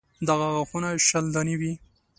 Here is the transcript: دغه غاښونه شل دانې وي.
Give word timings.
دغه 0.27 0.45
غاښونه 0.55 0.89
شل 1.07 1.25
دانې 1.35 1.55
وي. 1.59 1.73